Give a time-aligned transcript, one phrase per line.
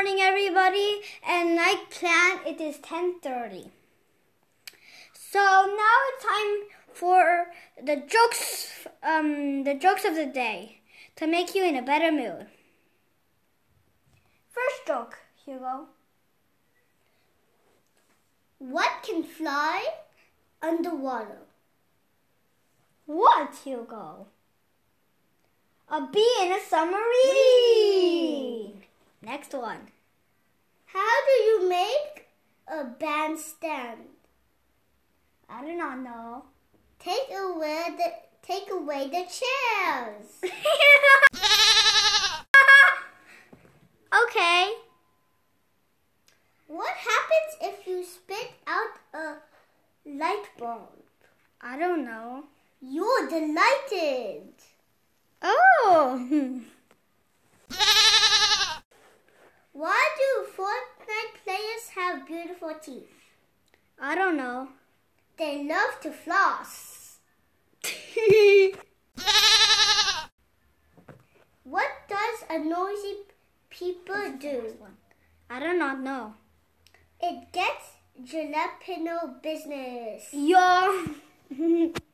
[0.00, 1.02] Good morning, everybody.
[1.28, 3.70] And like plan it is 10:30.
[5.12, 10.80] So now it's time for the jokes, um, the jokes of the day
[11.16, 12.46] to make you in a better mood.
[14.48, 15.88] First joke, Hugo.
[18.58, 19.86] What can fly
[20.62, 21.42] underwater?
[23.04, 24.28] What, Hugo?
[25.90, 27.90] A bee in a submarine.
[29.22, 29.88] Next one.
[31.30, 32.26] How do you make
[32.66, 34.00] a bandstand?
[35.48, 36.46] I do not know.
[36.98, 38.12] Take away the
[38.42, 40.40] take away the chairs.
[44.24, 44.72] okay.
[46.66, 49.36] What happens if you spit out a
[50.04, 51.04] light bulb?
[51.60, 52.46] I don't know.
[52.80, 54.48] You're delighted.
[55.42, 56.60] Oh.
[59.72, 60.29] Why do
[62.26, 63.10] beautiful teeth?
[64.00, 64.68] I don't know.
[65.36, 67.18] They love to floss.
[71.70, 73.18] What does a noisy
[73.68, 74.74] people do?
[75.48, 76.34] I do not know.
[77.20, 77.92] It gets
[78.24, 80.30] jalapeno business.
[80.32, 81.04] Yo.